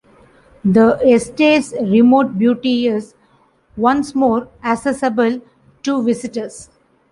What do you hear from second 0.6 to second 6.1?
The estate's remote beauty is once more accessible to